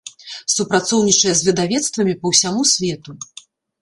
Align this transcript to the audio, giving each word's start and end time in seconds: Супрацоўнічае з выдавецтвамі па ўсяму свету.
Супрацоўнічае 0.53 1.33
з 1.39 1.47
выдавецтвамі 1.49 2.13
па 2.25 2.33
ўсяму 2.33 2.61
свету. 2.73 3.11